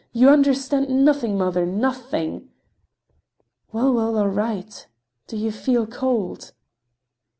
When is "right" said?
4.29-4.87